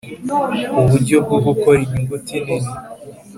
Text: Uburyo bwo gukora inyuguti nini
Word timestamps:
Uburyo 0.81 1.17
bwo 1.25 1.37
gukora 1.45 1.77
inyuguti 1.85 2.35
nini 2.45 2.73